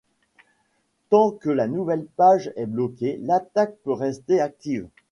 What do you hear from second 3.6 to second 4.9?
peut rester active.